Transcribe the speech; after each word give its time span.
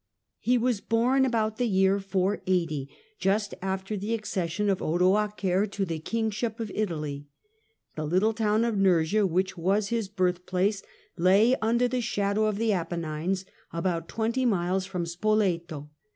He 0.39 0.57
was 0.57 0.81
born 0.81 1.25
about 1.25 1.57
the 1.57 1.67
year 1.67 1.99
480, 1.99 2.89
just 3.19 3.53
after 3.61 3.95
the 3.95 4.07
Early 4.07 4.13
life 4.13 4.19
accession 4.19 4.69
of 4.71 4.79
Odoacer 4.81 5.69
to 5.69 5.85
the 5.85 5.99
kingship 5.99 6.59
of 6.59 6.71
Italy. 6.73 7.27
The 7.95 8.01
of 8.01 8.09
Benedict 8.09 8.17
ittle 8.23 8.33
town 8.33 8.65
of 8.65 8.77
Nursia, 8.79 9.27
which 9.27 9.59
was 9.59 9.89
his 9.89 10.09
birthplace, 10.09 10.81
lay 11.17 11.53
inder 11.61 11.87
the 11.87 12.01
shadow 12.01 12.45
of 12.45 12.57
the 12.57 12.73
Apennines, 12.73 13.45
about 13.71 14.09
twenty 14.09 14.43
miles 14.43 14.91
rom 14.91 15.05
Spoleto. 15.05 15.91